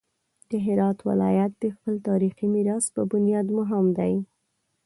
[0.49, 4.13] د هرات ولایت د خپل تاریخي میراث په بنیاد مهم دی.